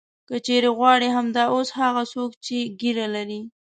[0.27, 3.41] که چېرې غواړې همدا اوس هغه څوک چې ږیره لري.